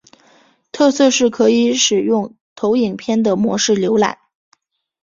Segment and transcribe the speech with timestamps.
[0.71, 4.17] 特色是可以使用投影片的模式浏览。